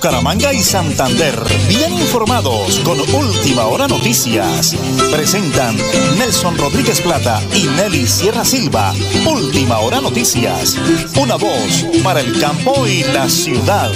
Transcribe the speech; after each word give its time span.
Bucaramanga 0.00 0.54
y 0.54 0.60
Santander, 0.60 1.34
bien 1.68 1.92
informados 1.92 2.78
con 2.78 2.98
Última 2.98 3.66
Hora 3.66 3.86
Noticias. 3.86 4.74
Presentan 5.12 5.76
Nelson 6.16 6.56
Rodríguez 6.56 7.02
Plata 7.02 7.38
y 7.54 7.66
Nelly 7.76 8.06
Sierra 8.06 8.42
Silva. 8.42 8.94
Última 9.30 9.78
Hora 9.80 10.00
Noticias. 10.00 10.78
Una 11.22 11.36
voz 11.36 11.84
para 12.02 12.20
el 12.20 12.40
campo 12.40 12.86
y 12.86 13.02
la 13.12 13.28
ciudad. 13.28 13.90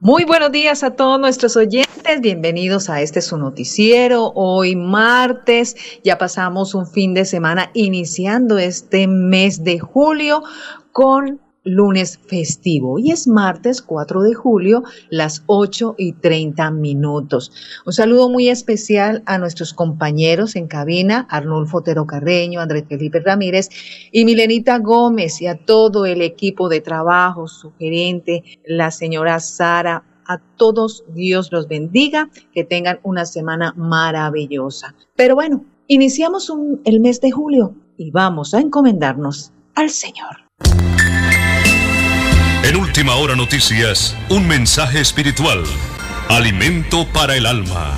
Muy 0.00 0.24
buenos 0.24 0.52
días 0.52 0.84
a 0.84 0.90
todos 0.90 1.18
nuestros 1.18 1.56
oyentes, 1.56 2.20
bienvenidos 2.20 2.90
a 2.90 3.00
este 3.00 3.22
su 3.22 3.38
noticiero. 3.38 4.32
Hoy 4.34 4.76
martes, 4.76 5.76
ya 6.04 6.18
pasamos 6.18 6.74
un 6.74 6.86
fin 6.86 7.14
de 7.14 7.24
semana 7.24 7.70
iniciando 7.72 8.58
este 8.58 9.06
mes 9.06 9.64
de 9.64 9.78
julio 9.78 10.42
con 10.92 11.40
lunes 11.64 12.18
festivo 12.26 12.98
y 12.98 13.10
es 13.10 13.26
martes 13.26 13.82
4 13.82 14.22
de 14.22 14.34
julio, 14.34 14.84
las 15.10 15.42
8 15.46 15.96
y 15.98 16.12
30 16.12 16.70
minutos. 16.70 17.52
Un 17.86 17.92
saludo 17.92 18.28
muy 18.28 18.48
especial 18.48 19.22
a 19.26 19.38
nuestros 19.38 19.74
compañeros 19.74 20.56
en 20.56 20.68
cabina, 20.68 21.26
Arnulfo 21.30 21.78
Otero 21.78 22.06
Carreño, 22.06 22.60
Andrés 22.60 22.84
Felipe 22.88 23.20
Ramírez 23.20 23.68
y 24.12 24.24
Milenita 24.24 24.78
Gómez 24.78 25.40
y 25.40 25.46
a 25.46 25.56
todo 25.56 26.06
el 26.06 26.22
equipo 26.22 26.68
de 26.68 26.80
trabajo, 26.80 27.48
su 27.48 27.72
gerente, 27.78 28.44
la 28.66 28.90
señora 28.90 29.40
Sara. 29.40 30.04
A 30.26 30.38
todos 30.38 31.04
Dios 31.08 31.52
los 31.52 31.68
bendiga, 31.68 32.30
que 32.54 32.64
tengan 32.64 32.98
una 33.02 33.26
semana 33.26 33.74
maravillosa. 33.76 34.94
Pero 35.16 35.34
bueno, 35.34 35.66
iniciamos 35.86 36.50
el 36.86 37.00
mes 37.00 37.20
de 37.20 37.30
julio 37.30 37.74
y 37.98 38.10
vamos 38.10 38.54
a 38.54 38.60
encomendarnos 38.60 39.52
al 39.74 39.90
Señor. 39.90 40.43
En 42.64 42.76
Última 42.76 43.14
Hora 43.16 43.36
Noticias, 43.36 44.16
un 44.30 44.48
mensaje 44.48 44.98
espiritual. 44.98 45.62
Alimento 46.30 47.06
para 47.12 47.36
el 47.36 47.44
alma. 47.44 47.94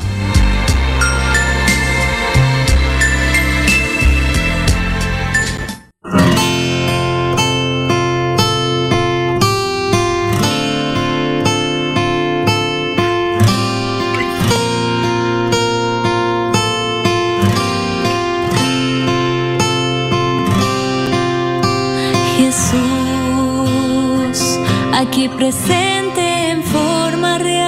Aquí 24.96 25.28
presente 25.28 26.50
en 26.52 26.62
forma 26.62 27.38
real. 27.38 27.66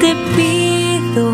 Te 0.00 0.14
pido 0.36 1.30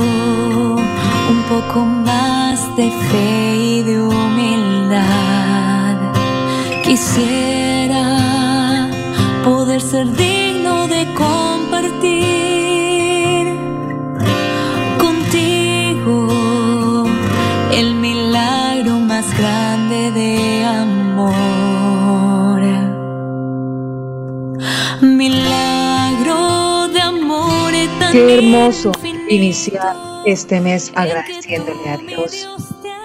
un 1.35 1.43
poco 1.49 1.85
más 1.85 2.77
de 2.77 2.91
fe 2.91 3.57
y 3.57 3.83
de 3.83 4.01
humildad. 4.03 5.97
Quisiera 6.85 7.48
hermoso 28.39 28.93
iniciar 29.29 29.97
este 30.25 30.61
mes 30.61 30.93
agradeciéndole 30.95 31.89
a 31.89 31.97
Dios 31.97 32.49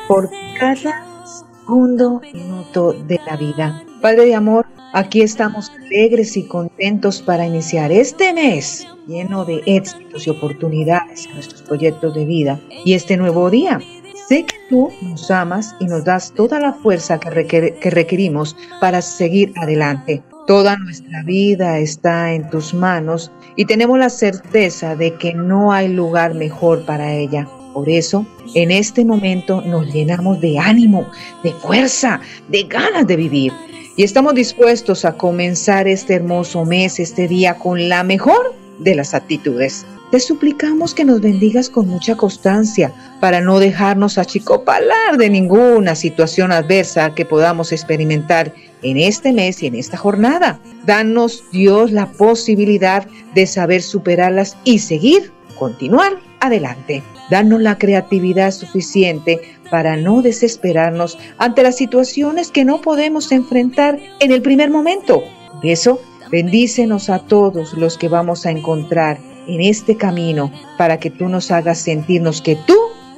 por 0.07 0.29
cada 0.59 1.25
segundo 1.25 2.21
minuto 2.21 2.93
de 2.93 3.19
la 3.25 3.35
vida. 3.35 3.83
Padre 3.99 4.27
de 4.27 4.35
amor, 4.35 4.67
aquí 4.93 5.21
estamos 5.21 5.71
alegres 5.71 6.37
y 6.37 6.43
contentos 6.43 7.23
para 7.23 7.47
iniciar 7.47 7.91
este 7.91 8.31
mes 8.33 8.87
lleno 9.07 9.43
de 9.43 9.63
éxitos 9.65 10.27
y 10.27 10.29
oportunidades 10.29 11.25
en 11.25 11.33
nuestros 11.33 11.63
proyectos 11.63 12.13
de 12.13 12.25
vida 12.25 12.59
y 12.85 12.93
este 12.93 13.17
nuevo 13.17 13.49
día. 13.49 13.79
Sé 14.27 14.45
que 14.45 14.55
tú 14.69 14.91
nos 15.01 15.31
amas 15.31 15.75
y 15.79 15.85
nos 15.85 16.03
das 16.03 16.31
toda 16.33 16.59
la 16.59 16.73
fuerza 16.73 17.19
que, 17.19 17.75
que 17.79 17.89
requerimos 17.89 18.55
para 18.79 19.01
seguir 19.01 19.51
adelante. 19.57 20.21
Toda 20.47 20.75
nuestra 20.75 21.23
vida 21.23 21.79
está 21.79 22.33
en 22.33 22.49
tus 22.49 22.73
manos 22.73 23.31
y 23.55 23.63
tenemos 23.63 23.97
la 23.97 24.09
certeza 24.09 24.93
de 24.93 25.15
que 25.15 25.33
no 25.33 25.71
hay 25.71 25.87
lugar 25.87 26.33
mejor 26.33 26.85
para 26.85 27.13
ella. 27.13 27.47
Por 27.73 27.87
eso, 27.87 28.25
en 28.53 28.69
este 28.69 29.05
momento 29.05 29.61
nos 29.61 29.87
llenamos 29.93 30.41
de 30.41 30.59
ánimo, 30.59 31.09
de 31.43 31.53
fuerza, 31.53 32.19
de 32.49 32.63
ganas 32.63 33.07
de 33.07 33.15
vivir. 33.15 33.53
Y 33.95 34.03
estamos 34.03 34.35
dispuestos 34.35 35.05
a 35.05 35.13
comenzar 35.13 35.87
este 35.87 36.15
hermoso 36.15 36.65
mes, 36.65 36.99
este 36.99 37.29
día, 37.29 37.55
con 37.55 37.87
la 37.87 38.03
mejor 38.03 38.53
de 38.79 38.95
las 38.95 39.13
actitudes. 39.13 39.85
Te 40.13 40.19
suplicamos 40.19 40.93
que 40.93 41.05
nos 41.05 41.21
bendigas 41.21 41.71
con 41.71 41.87
mucha 41.87 42.15
constancia 42.15 42.93
para 43.19 43.41
no 43.41 43.57
dejarnos 43.57 44.19
achicopalar 44.19 45.17
de 45.17 45.27
ninguna 45.27 45.95
situación 45.95 46.51
adversa 46.51 47.15
que 47.15 47.25
podamos 47.25 47.71
experimentar 47.71 48.53
en 48.83 48.97
este 48.97 49.33
mes 49.33 49.63
y 49.63 49.65
en 49.65 49.73
esta 49.73 49.97
jornada. 49.97 50.59
Danos, 50.85 51.43
Dios, 51.51 51.91
la 51.91 52.11
posibilidad 52.11 53.07
de 53.33 53.47
saber 53.47 53.81
superarlas 53.81 54.55
y 54.63 54.77
seguir, 54.77 55.31
continuar 55.57 56.19
adelante. 56.41 57.01
Danos 57.31 57.61
la 57.61 57.79
creatividad 57.79 58.51
suficiente 58.51 59.41
para 59.71 59.97
no 59.97 60.21
desesperarnos 60.21 61.17
ante 61.39 61.63
las 61.63 61.75
situaciones 61.75 62.51
que 62.51 62.65
no 62.65 62.81
podemos 62.81 63.31
enfrentar 63.31 63.99
en 64.19 64.31
el 64.31 64.43
primer 64.43 64.69
momento. 64.69 65.23
Por 65.53 65.65
eso, 65.65 65.99
bendícenos 66.29 67.09
a 67.09 67.17
todos 67.17 67.73
los 67.73 67.97
que 67.97 68.09
vamos 68.09 68.45
a 68.45 68.51
encontrar 68.51 69.32
en 69.47 69.61
este 69.61 69.95
camino 69.95 70.51
para 70.77 70.99
que 70.99 71.09
tú 71.09 71.29
nos 71.29 71.51
hagas 71.51 71.79
sentirnos 71.79 72.41
que 72.41 72.57
tú 72.67 72.75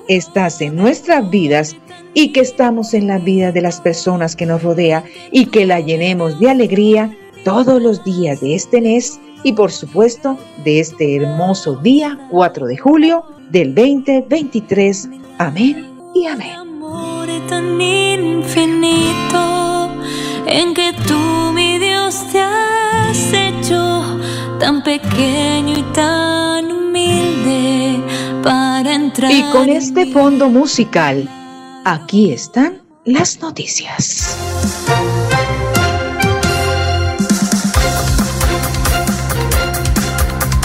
estás 0.08 0.62
en 0.62 0.76
nuestras 0.76 1.30
vidas 1.30 1.76
y 2.14 2.32
que 2.32 2.42
estamos 2.42 2.94
en 2.94 3.08
la 3.08 3.18
vida 3.18 3.52
de 3.52 3.62
las 3.62 3.82
personas 3.82 4.36
que 4.36 4.46
nos 4.46 4.64
rodea 4.64 5.04
y 5.32 5.48
que 5.48 5.66
la 5.66 5.80
llenemos 5.80 6.40
de 6.40 6.50
alegría 6.50 7.16
todos 7.44 7.82
los 7.82 8.04
días 8.04 8.42
de 8.42 8.56
este 8.56 8.82
mes 8.82 9.20
y 9.44 9.54
por 9.54 9.72
supuesto 9.72 10.38
de 10.64 10.80
este 10.80 11.18
hermoso 11.18 11.76
día 11.76 12.18
4 12.32 12.66
de 12.66 12.78
julio 12.78 13.24
del 13.52 13.76
2023. 13.76 15.10
Amén 15.38 15.88
y 16.16 16.26
amén. 16.26 16.56
Amor 16.56 17.28
tan 17.48 17.80
infinito 17.80 19.90
en 20.48 20.74
que 20.74 20.94
tú, 21.08 21.52
mi 21.54 21.78
Dios, 22.06 22.32
te 22.32 22.40
has 22.40 23.34
hecho 23.34 24.20
tan 24.60 24.84
pequeño 24.84 25.80
y 25.80 25.82
tan 25.92 26.72
humilde 26.72 28.00
para 28.44 28.94
entrar. 28.94 29.32
Y 29.32 29.42
con 29.52 29.70
este 29.70 30.06
fondo 30.14 30.48
musical, 30.48 31.28
aquí 31.84 32.32
están 32.32 32.84
las 33.06 33.42
noticias. 33.42 34.38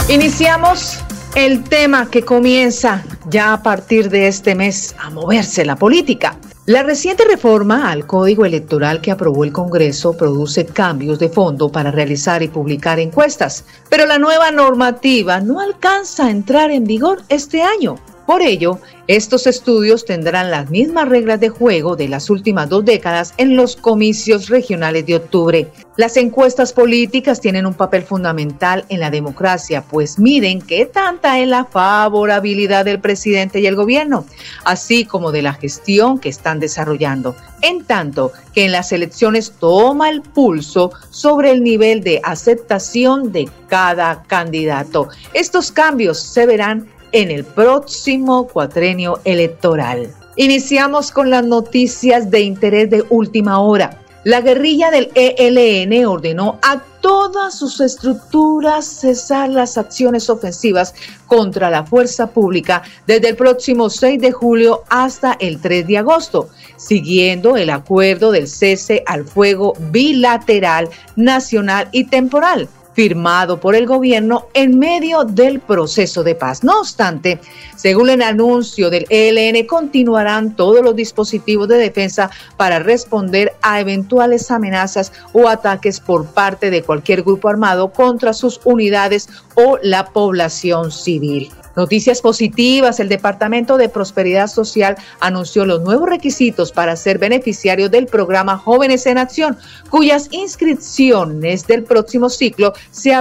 Iniciamos 0.09 0.99
el 1.33 1.63
tema 1.63 2.07
que 2.07 2.21
comienza 2.21 3.03
ya 3.31 3.53
a 3.53 3.63
partir 3.63 4.11
de 4.11 4.27
este 4.27 4.53
mes 4.53 4.93
a 4.99 5.09
moverse 5.09 5.65
la 5.65 5.75
política. 5.75 6.37
La 6.71 6.83
reciente 6.83 7.25
reforma 7.25 7.91
al 7.91 8.07
Código 8.07 8.45
Electoral 8.45 9.01
que 9.01 9.11
aprobó 9.11 9.43
el 9.43 9.51
Congreso 9.51 10.15
produce 10.15 10.65
cambios 10.65 11.19
de 11.19 11.27
fondo 11.27 11.69
para 11.69 11.91
realizar 11.91 12.43
y 12.43 12.47
publicar 12.47 12.97
encuestas, 12.97 13.65
pero 13.89 14.05
la 14.05 14.17
nueva 14.17 14.51
normativa 14.51 15.41
no 15.41 15.59
alcanza 15.59 16.27
a 16.27 16.31
entrar 16.31 16.71
en 16.71 16.85
vigor 16.85 17.23
este 17.27 17.61
año. 17.61 17.97
Por 18.25 18.41
ello, 18.41 18.79
estos 19.07 19.47
estudios 19.47 20.05
tendrán 20.05 20.51
las 20.51 20.69
mismas 20.69 21.09
reglas 21.09 21.39
de 21.39 21.49
juego 21.49 21.95
de 21.95 22.07
las 22.07 22.29
últimas 22.29 22.69
dos 22.69 22.85
décadas 22.85 23.33
en 23.37 23.55
los 23.55 23.75
comicios 23.75 24.47
regionales 24.47 25.05
de 25.05 25.15
octubre. 25.15 25.67
Las 25.97 26.15
encuestas 26.17 26.71
políticas 26.71 27.41
tienen 27.41 27.65
un 27.65 27.73
papel 27.73 28.03
fundamental 28.03 28.85
en 28.89 29.01
la 29.01 29.11
democracia, 29.11 29.83
pues 29.89 30.17
miden 30.17 30.61
qué 30.61 30.85
tanta 30.85 31.39
es 31.39 31.47
la 31.47 31.65
favorabilidad 31.65 32.85
del 32.85 33.01
presidente 33.01 33.59
y 33.59 33.65
el 33.65 33.75
gobierno, 33.75 34.25
así 34.63 35.03
como 35.03 35.31
de 35.31 35.41
la 35.41 35.53
gestión 35.53 36.17
que 36.17 36.29
están 36.29 36.59
desarrollando, 36.59 37.35
en 37.61 37.83
tanto 37.83 38.31
que 38.53 38.65
en 38.65 38.71
las 38.71 38.91
elecciones 38.91 39.51
toma 39.59 40.09
el 40.09 40.21
pulso 40.21 40.91
sobre 41.09 41.51
el 41.51 41.63
nivel 41.63 42.01
de 42.01 42.21
aceptación 42.23 43.31
de 43.31 43.49
cada 43.67 44.23
candidato. 44.23 45.09
Estos 45.33 45.71
cambios 45.71 46.21
se 46.21 46.45
verán 46.45 46.87
en 47.11 47.31
el 47.31 47.43
próximo 47.43 48.47
cuatrenio 48.47 49.19
electoral. 49.23 50.13
Iniciamos 50.35 51.11
con 51.11 51.29
las 51.29 51.45
noticias 51.45 52.31
de 52.31 52.41
interés 52.41 52.89
de 52.89 53.03
última 53.09 53.59
hora. 53.59 53.97
La 54.23 54.41
guerrilla 54.41 54.91
del 54.91 55.11
ELN 55.15 56.05
ordenó 56.05 56.59
a 56.61 56.81
todas 57.01 57.57
sus 57.57 57.81
estructuras 57.81 58.85
cesar 58.85 59.49
las 59.49 59.77
acciones 59.77 60.29
ofensivas 60.29 60.93
contra 61.25 61.71
la 61.71 61.83
fuerza 61.83 62.27
pública 62.27 62.83
desde 63.07 63.29
el 63.29 63.35
próximo 63.35 63.89
6 63.89 64.21
de 64.21 64.31
julio 64.31 64.83
hasta 64.89 65.35
el 65.39 65.59
3 65.59 65.87
de 65.87 65.97
agosto, 65.97 66.49
siguiendo 66.77 67.57
el 67.57 67.71
acuerdo 67.71 68.31
del 68.31 68.47
cese 68.47 69.03
al 69.07 69.25
fuego 69.25 69.73
bilateral, 69.91 70.89
nacional 71.15 71.89
y 71.91 72.03
temporal 72.05 72.69
firmado 72.93 73.59
por 73.59 73.75
el 73.75 73.85
gobierno 73.85 74.47
en 74.53 74.77
medio 74.77 75.23
del 75.23 75.59
proceso 75.59 76.23
de 76.23 76.35
paz. 76.35 76.63
No 76.63 76.79
obstante, 76.81 77.39
según 77.75 78.09
el 78.09 78.21
anuncio 78.21 78.89
del 78.89 79.05
ELN, 79.09 79.65
continuarán 79.65 80.55
todos 80.55 80.83
los 80.83 80.95
dispositivos 80.95 81.67
de 81.67 81.77
defensa 81.77 82.29
para 82.57 82.79
responder 82.79 83.53
a 83.61 83.79
eventuales 83.79 84.51
amenazas 84.51 85.11
o 85.33 85.47
ataques 85.47 85.99
por 85.99 86.25
parte 86.25 86.69
de 86.69 86.83
cualquier 86.83 87.23
grupo 87.23 87.49
armado 87.49 87.91
contra 87.91 88.33
sus 88.33 88.59
unidades 88.63 89.29
o 89.55 89.77
la 89.81 90.05
población 90.05 90.91
civil. 90.91 91.51
Noticias 91.75 92.21
positivas, 92.21 92.99
el 92.99 93.07
Departamento 93.07 93.77
de 93.77 93.87
Prosperidad 93.87 94.47
Social 94.47 94.97
anunció 95.21 95.65
los 95.65 95.81
nuevos 95.81 96.09
requisitos 96.09 96.71
para 96.71 96.97
ser 96.97 97.17
beneficiario 97.17 97.89
del 97.89 98.07
programa 98.07 98.57
Jóvenes 98.57 99.05
en 99.05 99.17
Acción, 99.17 99.57
cuyas 99.89 100.27
inscripciones 100.31 101.67
del 101.67 101.83
próximo 101.83 102.29
ciclo 102.29 102.73
se, 102.91 103.13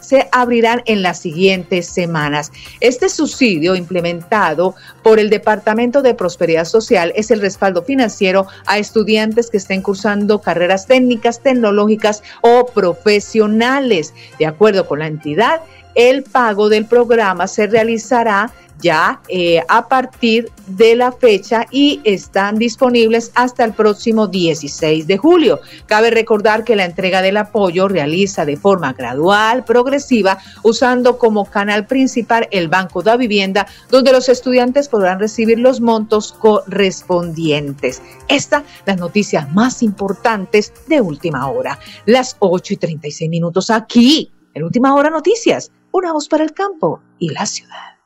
se 0.00 0.28
abrirán 0.30 0.82
en 0.86 1.02
las 1.02 1.18
siguientes 1.18 1.88
semanas. 1.88 2.52
Este 2.80 3.08
subsidio 3.08 3.74
implementado 3.74 4.76
por 5.02 5.18
el 5.18 5.28
Departamento 5.28 6.00
de 6.00 6.14
Prosperidad 6.14 6.64
Social 6.64 7.12
es 7.16 7.32
el 7.32 7.40
respaldo 7.40 7.82
financiero 7.82 8.46
a 8.66 8.78
estudiantes 8.78 9.50
que 9.50 9.56
estén 9.56 9.82
cursando 9.82 10.40
carreras 10.40 10.86
técnicas, 10.86 11.42
tecnológicas 11.42 12.22
o 12.42 12.66
profesionales. 12.66 14.14
De 14.38 14.46
acuerdo 14.46 14.86
con 14.86 15.00
la 15.00 15.08
entidad, 15.08 15.60
el 15.96 16.22
pago 16.22 16.68
del 16.68 16.86
programa 16.86 17.48
se 17.48 17.66
realizará 17.66 18.52
ya 18.78 19.20
eh, 19.28 19.62
a 19.68 19.88
partir 19.88 20.50
de 20.66 20.96
la 20.96 21.12
fecha 21.12 21.66
y 21.70 22.00
están 22.04 22.58
disponibles 22.58 23.32
hasta 23.34 23.64
el 23.64 23.72
próximo 23.72 24.26
16 24.26 25.06
de 25.06 25.16
julio. 25.16 25.60
Cabe 25.86 26.10
recordar 26.10 26.64
que 26.64 26.76
la 26.76 26.84
entrega 26.84 27.22
del 27.22 27.38
apoyo 27.38 27.88
realiza 27.88 28.44
de 28.44 28.56
forma 28.56 28.92
gradual, 28.92 29.64
progresiva, 29.64 30.38
usando 30.62 31.18
como 31.18 31.46
canal 31.46 31.86
principal 31.86 32.48
el 32.50 32.68
Banco 32.68 33.02
de 33.02 33.16
Vivienda, 33.16 33.66
donde 33.90 34.12
los 34.12 34.28
estudiantes 34.28 34.88
podrán 34.88 35.20
recibir 35.20 35.58
los 35.58 35.80
montos 35.80 36.32
correspondientes. 36.32 38.02
Estas 38.28 38.64
las 38.84 38.98
noticias 38.98 39.50
más 39.54 39.82
importantes 39.82 40.72
de 40.86 41.00
última 41.00 41.48
hora. 41.48 41.78
Las 42.04 42.36
8 42.40 42.74
y 42.74 42.76
36 42.76 43.30
minutos 43.30 43.70
aquí, 43.70 44.32
en 44.56 44.64
última 44.64 44.94
hora 44.94 45.10
noticias 45.10 45.70
una 45.92 46.12
voz 46.12 46.28
para 46.28 46.42
el 46.42 46.52
campo 46.52 47.00
y 47.18 47.28
la 47.28 47.44
ciudad. 47.46 47.96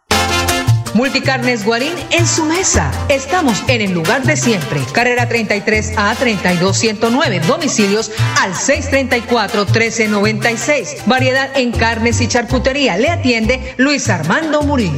Multicarnes 0.94 1.64
Guarín 1.64 1.94
en 2.10 2.26
su 2.26 2.44
mesa. 2.44 2.90
Estamos 3.08 3.62
en 3.68 3.80
el 3.80 3.92
lugar 3.92 4.24
de 4.24 4.36
siempre. 4.36 4.80
Carrera 4.92 5.28
33 5.28 5.92
a 5.96 6.12
32109. 6.16 7.40
Domicilios 7.46 8.10
al 8.40 8.56
634 8.56 9.64
1396. 9.66 11.06
Variedad 11.06 11.56
en 11.56 11.70
carnes 11.70 12.20
y 12.20 12.26
charcutería. 12.26 12.96
Le 12.96 13.08
atiende 13.08 13.74
Luis 13.78 14.08
Armando 14.08 14.62
Murillo. 14.62 14.96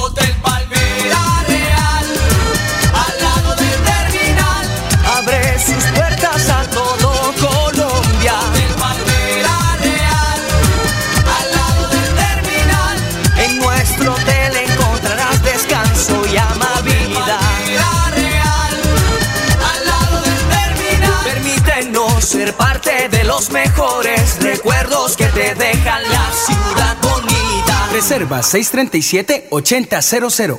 Hotel 0.00 0.34
parte 22.52 23.08
de 23.08 23.24
los 23.24 23.50
mejores 23.50 24.40
recuerdos 24.42 25.16
que 25.16 25.26
te 25.26 25.54
dejan 25.54 26.02
la 26.04 26.30
ciudad 26.32 26.96
bonita. 27.02 27.88
Reserva 27.92 28.40
637-8000. 28.40 30.58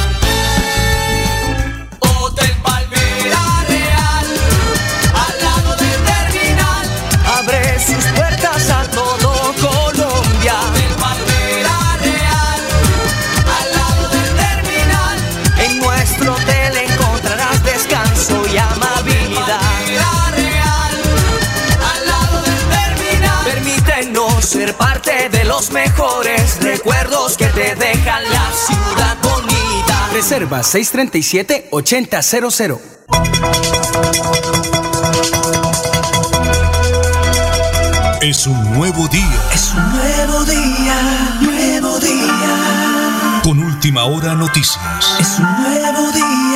Los 25.61 25.71
mejores 25.71 26.57
recuerdos 26.59 27.37
que 27.37 27.45
te 27.45 27.75
dejan 27.75 28.23
la 28.23 28.51
ciudad 28.51 29.15
bonita. 29.21 30.09
Reserva 30.11 30.61
637-8000. 30.61 32.79
Es 38.23 38.47
un 38.47 38.73
nuevo 38.73 39.07
día. 39.07 39.39
Es 39.53 39.71
un 39.75 39.87
nuevo 39.91 40.43
día, 40.45 41.37
nuevo 41.41 41.99
día. 41.99 43.41
Con 43.43 43.59
última 43.59 44.05
hora 44.05 44.33
noticias. 44.33 44.79
Es 45.19 45.37
un 45.37 45.45
nuevo 45.61 46.11
día, 46.11 46.50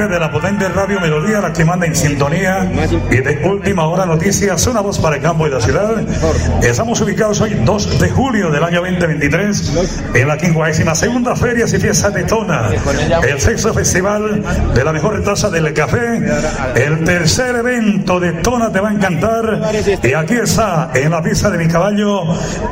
De 0.00 0.18
la 0.18 0.32
potente 0.32 0.66
radio 0.70 0.98
Melodía, 0.98 1.42
la 1.42 1.52
que 1.52 1.62
manda 1.62 1.84
en 1.84 1.94
sintonía. 1.94 2.66
Y 3.10 3.16
de 3.16 3.42
última 3.44 3.84
hora 3.84 4.06
noticias, 4.06 4.66
una 4.66 4.80
voz 4.80 4.98
para 4.98 5.16
el 5.16 5.22
campo 5.22 5.46
y 5.46 5.50
la 5.50 5.60
ciudad. 5.60 6.02
Estamos 6.62 7.02
ubicados 7.02 7.38
hoy 7.42 7.52
2 7.52 8.00
de 8.00 8.08
julio 8.08 8.50
del 8.50 8.64
año 8.64 8.80
2023 8.80 9.72
en 10.14 10.26
la 10.26 10.38
52 10.38 10.98
segunda 10.98 11.36
Feria 11.36 11.66
y 11.66 11.78
Fiesta 11.78 12.08
de 12.08 12.24
Tona, 12.24 12.70
el 13.28 13.40
sexto 13.40 13.74
festival 13.74 14.42
de 14.74 14.84
la 14.84 14.92
mejor 14.92 15.22
taza 15.22 15.50
del 15.50 15.70
café, 15.74 16.18
el 16.76 17.04
tercer 17.04 17.56
evento 17.56 18.18
de 18.18 18.32
Tona 18.32 18.72
te 18.72 18.80
va 18.80 18.88
a 18.88 18.92
encantar. 18.92 19.70
Y 20.02 20.14
aquí 20.14 20.34
está 20.34 20.92
en 20.94 21.10
la 21.10 21.22
pista 21.22 21.50
de 21.50 21.58
mi 21.58 21.68
caballo 21.68 22.22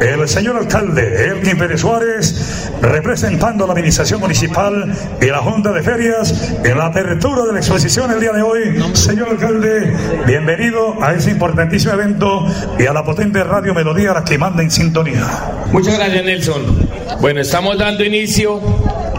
el 0.00 0.26
señor 0.26 0.56
alcalde 0.56 1.26
Elkin 1.26 1.58
Pérez 1.58 1.82
Suárez 1.82 2.70
representando 2.80 3.66
la 3.66 3.73
administración 3.75 4.20
municipal 4.20 4.92
y 5.20 5.26
la 5.26 5.38
Junta 5.38 5.73
de 5.73 5.82
Ferias 5.82 6.54
en 6.64 6.78
la 6.78 6.90
apertura 7.18 7.46
de 7.46 7.52
la 7.52 7.58
exposición 7.58 8.12
el 8.12 8.20
día 8.20 8.30
de 8.30 8.42
hoy. 8.42 8.80
Señor 8.94 9.30
alcalde, 9.30 9.92
bienvenido 10.25 11.02
a 11.02 11.14
ese 11.14 11.32
importantísimo 11.32 11.92
evento 11.92 12.46
y 12.78 12.87
a 12.87 12.92
la 12.92 13.04
potente 13.04 13.42
radio 13.42 13.75
Melodía, 13.75 14.12
la 14.12 14.22
que 14.22 14.38
manda 14.38 14.62
en 14.62 14.70
sintonía. 14.70 15.26
Muchas 15.72 15.98
gracias, 15.98 16.25
Nelson. 16.25 16.88
Bueno, 17.20 17.40
estamos 17.40 17.76
dando 17.76 18.04
inicio 18.04 18.60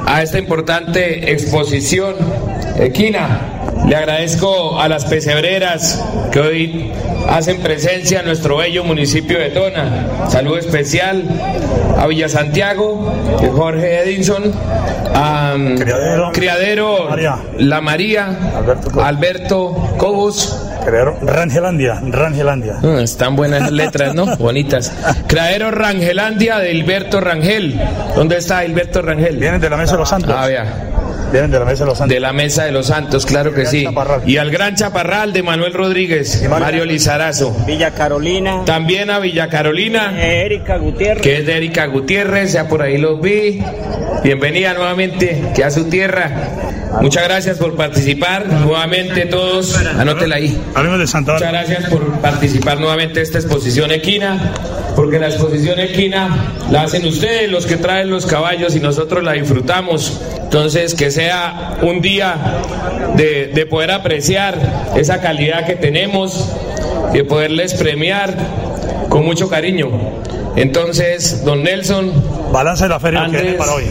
a 0.09 0.23
esta 0.23 0.39
importante 0.39 1.31
exposición. 1.31 2.15
Equina, 2.79 3.61
le 3.87 3.95
agradezco 3.95 4.79
a 4.79 4.89
las 4.89 5.05
pesebreras 5.05 6.03
que 6.31 6.39
hoy 6.39 6.91
hacen 7.29 7.61
presencia 7.61 8.21
en 8.21 8.25
nuestro 8.25 8.57
bello 8.57 8.83
municipio 8.83 9.37
de 9.37 9.51
Tona. 9.51 10.27
Saludo 10.27 10.57
especial 10.57 11.23
a 11.95 12.07
Villa 12.07 12.27
Santiago, 12.27 13.13
Jorge 13.55 13.99
Edinson, 13.99 14.51
a 15.13 15.53
um, 15.55 15.77
Criadero, 16.33 17.09
La 17.57 17.79
María, 17.79 18.35
Alberto, 18.99 19.93
Cobos. 19.97 20.68
Rangelandia, 21.21 22.01
Rangelandia. 22.01 22.79
Ah, 22.83 23.01
están 23.01 23.35
buenas 23.35 23.71
letras, 23.71 24.13
¿no? 24.15 24.37
Bonitas. 24.37 24.91
Criadero 25.27 25.71
Rangelandia 25.71 26.59
de 26.59 26.71
Hilberto 26.73 27.19
Rangel. 27.21 27.79
¿Dónde 28.15 28.37
está 28.37 28.65
Hilberto 28.65 29.01
Rangel? 29.01 29.37
Viene 29.37 29.59
de 29.59 29.69
la 29.69 29.77
Mesa 29.77 29.93
de 29.93 29.99
los 29.99 30.09
Santos. 30.09 30.33
Ah, 30.35 30.47
Vienen 31.31 31.51
de 31.51 31.59
la 31.59 31.65
Mesa 31.65 31.83
de 31.83 31.89
los 31.89 31.97
Santos. 31.97 32.15
De 32.15 32.19
la 32.19 32.33
Mesa 32.33 32.63
de 32.63 32.71
los 32.71 32.87
Santos, 32.87 33.25
claro 33.25 33.53
que 33.53 33.65
sí. 33.65 33.85
Y 34.25 34.37
al 34.37 34.49
Gran 34.49 34.75
Chaparral 34.75 35.31
de 35.31 35.43
Manuel 35.43 35.73
Rodríguez, 35.73 36.43
Mario 36.49 36.85
Lizarazo. 36.85 37.55
Villa 37.67 37.91
Carolina. 37.91 38.63
También 38.65 39.11
a 39.11 39.19
Villa 39.19 39.47
Carolina. 39.47 40.19
Erika 40.19 40.77
Gutiérrez. 40.77 41.21
Que 41.21 41.37
es 41.37 41.45
de 41.45 41.57
Erika 41.57 41.85
Gutiérrez, 41.85 42.53
ya 42.53 42.67
por 42.67 42.81
ahí 42.81 42.97
los 42.97 43.21
vi. 43.21 43.61
Bienvenida 44.23 44.73
nuevamente, 44.73 45.51
que 45.55 45.63
a 45.63 45.71
su 45.71 45.85
tierra. 45.85 46.31
Muchas 47.01 47.23
gracias 47.23 47.57
por 47.57 47.75
participar 47.75 48.47
nuevamente 48.47 49.25
todos. 49.27 49.77
Anótela 49.77 50.37
ahí. 50.37 50.59
de 50.97 51.07
Santa 51.07 51.33
Muchas 51.33 51.51
gracias 51.51 51.89
por 51.89 52.19
participar 52.19 52.79
nuevamente 52.79 53.19
en 53.19 53.23
esta 53.23 53.37
exposición 53.37 53.91
equina, 53.91 54.53
porque 54.95 55.19
la 55.19 55.27
exposición 55.27 55.79
equina 55.79 56.53
la 56.71 56.83
hacen 56.83 57.05
ustedes, 57.05 57.49
los 57.49 57.65
que 57.65 57.77
traen 57.77 58.09
los 58.09 58.25
caballos, 58.25 58.75
y 58.75 58.79
nosotros 58.79 59.23
la 59.23 59.33
disfrutamos. 59.33 60.19
Entonces, 60.43 60.95
que 60.95 61.11
sea 61.19 61.77
un 61.81 61.99
día 61.99 62.35
de, 63.17 63.47
de 63.47 63.65
poder 63.65 63.91
apreciar 63.91 64.55
esa 64.95 65.19
calidad 65.19 65.65
que 65.65 65.75
tenemos, 65.75 66.49
y 67.13 67.23
poderles 67.23 67.73
premiar 67.73 68.33
con 69.09 69.25
mucho 69.25 69.49
cariño. 69.49 69.89
Entonces, 70.55 71.43
don 71.43 71.63
Nelson. 71.63 72.13
Balance 72.51 72.83
de 72.83 72.89
la 72.89 72.99
feria 72.99 73.27
que 73.29 73.41
viene 73.41 73.57
para 73.57 73.73
hoy. 73.73 73.85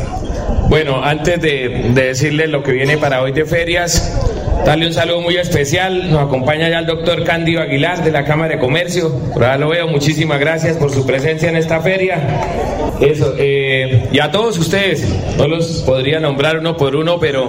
Bueno, 0.68 1.02
antes 1.02 1.40
de, 1.40 1.90
de 1.94 2.02
decirle 2.02 2.46
lo 2.46 2.62
que 2.62 2.72
viene 2.72 2.98
para 2.98 3.22
hoy 3.22 3.32
de 3.32 3.44
ferias, 3.44 4.18
darle 4.64 4.86
un 4.86 4.92
saludo 4.92 5.20
muy 5.20 5.36
especial. 5.36 6.10
Nos 6.10 6.26
acompaña 6.26 6.68
ya 6.68 6.78
el 6.78 6.86
doctor 6.86 7.24
Cándido 7.24 7.62
Aguilar 7.62 8.02
de 8.02 8.10
la 8.10 8.24
Cámara 8.24 8.54
de 8.54 8.60
Comercio. 8.60 9.12
Por 9.32 9.44
ahora 9.44 9.58
lo 9.58 9.68
veo. 9.70 9.88
Muchísimas 9.88 10.40
gracias 10.40 10.76
por 10.76 10.90
su 10.90 11.06
presencia 11.06 11.48
en 11.48 11.56
esta 11.56 11.80
feria. 11.80 12.20
Eso, 13.00 13.34
eh, 13.38 14.08
y 14.10 14.18
a 14.18 14.30
todos 14.32 14.58
ustedes, 14.58 15.06
no 15.36 15.46
los 15.46 15.82
podría 15.86 16.18
nombrar 16.18 16.58
uno 16.58 16.76
por 16.76 16.96
uno, 16.96 17.20
pero 17.20 17.48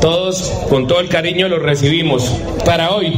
todos 0.00 0.52
con 0.68 0.88
todo 0.88 1.00
el 1.00 1.08
cariño 1.08 1.48
los 1.48 1.62
recibimos. 1.62 2.36
Para 2.64 2.90
hoy, 2.90 3.16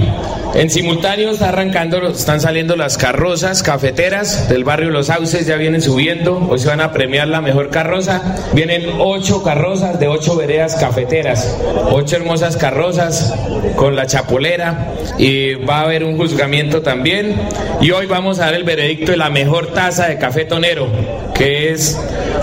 en 0.55 0.69
simultáneo 0.69 1.31
está 1.31 1.49
arrancando, 1.49 2.09
están 2.09 2.41
saliendo 2.41 2.77
las 2.77 2.99
carrozas 2.99 3.63
cafeteras 3.63 4.49
del 4.49 4.65
barrio 4.65 4.91
Los 4.91 5.07
Sauces, 5.07 5.47
ya 5.47 5.57
vienen 5.57 5.81
subiendo, 5.81 6.47
hoy 6.51 6.59
se 6.59 6.69
van 6.69 6.81
a 6.81 6.93
premiar 6.93 7.29
la 7.29 7.41
mejor 7.41 7.71
carroza. 7.71 8.37
Vienen 8.53 8.87
ocho 8.99 9.43
carrozas 9.43 9.99
de 9.99 10.09
ocho 10.09 10.37
veredas 10.37 10.75
cafeteras, 10.75 11.57
ocho 11.91 12.17
hermosas 12.17 12.57
carrozas 12.57 13.30
con 13.77 13.97
la 13.97 14.07
chapolera 14.07 14.95
y 15.19 15.55
va 15.55 15.81
a 15.81 15.83
haber 15.83 16.05
un 16.05 16.17
juzgamiento 16.17 16.83
también. 16.83 17.37
Y 17.81 17.91
hoy 17.91 18.07
vamos 18.07 18.39
a 18.39 18.47
dar 18.47 18.55
el 18.55 18.65
veredicto 18.65 19.13
de 19.13 19.19
la 19.19 19.31
mejor 19.31 19.69
taza 19.69 20.09
de 20.09 20.19
café 20.19 20.45
tonero, 20.45 20.89
que 21.35 21.73
es 21.73 21.99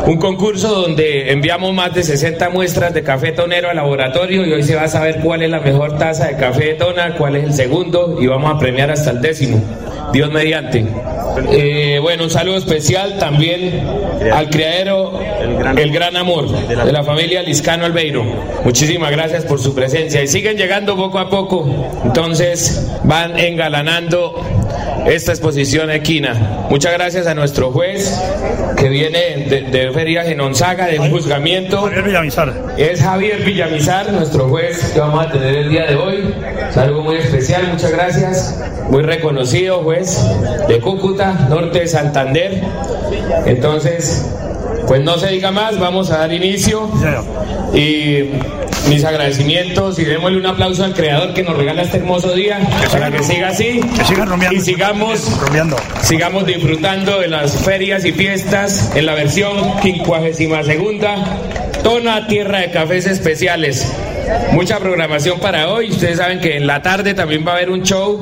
un 0.05 0.17
concurso 0.17 0.69
donde 0.69 1.31
enviamos 1.31 1.73
más 1.73 1.93
de 1.93 2.03
60 2.03 2.49
muestras 2.49 2.93
de 2.93 3.03
café 3.03 3.31
tonero 3.31 3.69
al 3.69 3.75
laboratorio 3.75 4.45
y 4.45 4.53
hoy 4.53 4.63
se 4.63 4.75
va 4.75 4.83
a 4.83 4.87
saber 4.87 5.19
cuál 5.19 5.41
es 5.41 5.49
la 5.49 5.59
mejor 5.59 5.97
taza 5.97 6.27
de 6.27 6.37
café 6.37 6.65
de 6.65 6.73
tona, 6.75 7.15
cuál 7.15 7.35
es 7.35 7.43
el 7.43 7.53
segundo 7.53 8.17
y 8.19 8.27
vamos 8.27 8.53
a 8.53 8.59
premiar 8.59 8.91
hasta 8.91 9.11
el 9.11 9.21
décimo. 9.21 9.61
Dios 10.13 10.31
mediante. 10.31 10.85
Eh, 11.51 11.99
bueno, 12.01 12.23
un 12.23 12.29
saludo 12.29 12.57
especial 12.57 13.17
también 13.19 13.85
al 14.33 14.49
criadero 14.49 15.19
El 15.77 15.91
Gran 15.91 16.15
Amor 16.17 16.49
de 16.49 16.91
la 16.91 17.03
familia 17.03 17.43
Liscano 17.43 17.85
Albeiro. 17.85 18.23
Muchísimas 18.63 19.11
gracias 19.11 19.45
por 19.45 19.59
su 19.59 19.75
presencia 19.75 20.21
y 20.23 20.27
siguen 20.27 20.57
llegando 20.57 20.95
poco 20.95 21.19
a 21.19 21.29
poco. 21.29 21.69
Entonces 22.03 22.91
van 23.03 23.37
engalanando 23.37 24.33
esta 25.07 25.31
exposición 25.31 25.89
equina. 25.89 26.67
Muchas 26.69 26.93
gracias 26.93 27.27
a 27.27 27.33
nuestro 27.33 27.71
juez 27.71 28.13
que 28.77 28.89
viene 28.89 29.45
de, 29.49 29.61
de 29.61 29.91
Feria 29.91 30.23
Genonzaga, 30.23 30.87
de 30.87 30.97
juzgamiento. 31.09 31.83
Javier 31.83 32.03
Villamizar. 32.03 32.53
Es 32.77 33.01
Javier 33.01 33.43
Villamizar, 33.43 34.11
nuestro 34.11 34.49
juez 34.49 34.91
que 34.93 34.99
vamos 34.99 35.25
a 35.25 35.31
tener 35.31 35.55
el 35.55 35.69
día 35.69 35.85
de 35.85 35.95
hoy. 35.95 36.33
Es 36.69 36.77
algo 36.77 37.01
muy 37.01 37.15
especial, 37.15 37.69
muchas 37.71 37.91
gracias. 37.91 38.61
Muy 38.89 39.03
reconocido 39.03 39.81
juez 39.83 40.19
de 40.67 40.79
Cúcuta, 40.79 41.47
norte 41.49 41.79
de 41.79 41.87
Santander. 41.87 42.61
Entonces, 43.45 44.25
pues 44.87 45.01
no 45.01 45.17
se 45.17 45.27
diga 45.27 45.51
más, 45.51 45.79
vamos 45.79 46.11
a 46.11 46.19
dar 46.19 46.33
inicio. 46.33 46.89
Y 47.73 48.31
mis 48.89 49.03
agradecimientos 49.03 49.99
y 49.99 50.05
démosle 50.05 50.37
un 50.37 50.45
aplauso 50.45 50.83
al 50.83 50.93
creador 50.93 51.33
que 51.33 51.43
nos 51.43 51.57
regala 51.57 51.81
este 51.81 51.97
hermoso 51.97 52.33
día 52.33 52.59
para 52.91 53.11
que 53.11 53.23
siga 53.23 53.49
así 53.49 53.81
y 54.51 54.59
sigamos 54.61 55.39
sigamos 56.01 56.45
disfrutando 56.45 57.19
de 57.19 57.27
las 57.27 57.63
ferias 57.63 58.05
y 58.05 58.11
fiestas 58.11 58.91
en 58.95 59.05
la 59.05 59.15
versión 59.15 59.81
52 59.81 60.65
segunda 60.65 61.15
Tona 61.83 62.27
Tierra 62.27 62.59
de 62.59 62.71
Cafés 62.71 63.07
Especiales. 63.07 63.87
Mucha 64.51 64.79
programación 64.79 65.39
para 65.39 65.69
hoy. 65.69 65.89
Ustedes 65.89 66.17
saben 66.17 66.39
que 66.39 66.57
en 66.57 66.67
la 66.67 66.81
tarde 66.81 67.13
también 67.13 67.45
va 67.47 67.53
a 67.53 67.55
haber 67.55 67.69
un 67.69 67.83
show 67.83 68.19